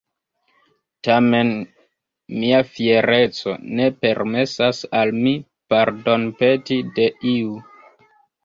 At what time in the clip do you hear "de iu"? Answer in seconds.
6.99-7.57